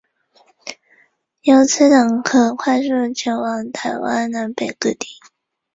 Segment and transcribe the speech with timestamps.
[1.43, 5.05] 由此等可快速前往台湾南北各地。